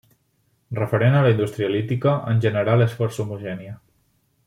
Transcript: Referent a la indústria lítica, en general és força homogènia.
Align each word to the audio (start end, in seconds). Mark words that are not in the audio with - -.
Referent 0.77 1.17
a 1.17 1.19
la 1.27 1.33
indústria 1.35 1.69
lítica, 1.75 2.15
en 2.35 2.41
general 2.49 2.85
és 2.89 2.97
força 3.03 3.27
homogènia. 3.27 3.79